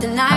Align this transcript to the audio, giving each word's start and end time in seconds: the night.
the 0.00 0.08
night. 0.08 0.35